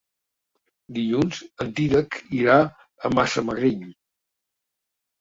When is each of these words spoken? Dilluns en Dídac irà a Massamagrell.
Dilluns 0.99 1.43
en 1.67 1.71
Dídac 1.81 2.19
irà 2.41 2.59
a 3.11 3.15
Massamagrell. 3.21 3.89